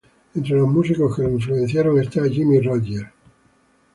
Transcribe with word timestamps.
Entre 0.33 0.55
los 0.57 0.67
músicos 0.67 1.15
que 1.15 1.21
lo 1.21 1.29
influenciaron 1.29 1.99
está 2.01 2.25
Jimmie 2.27 2.59
Rodgers. 2.59 3.07